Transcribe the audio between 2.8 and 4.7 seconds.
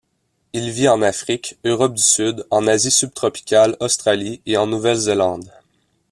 subtropicale, Australie et en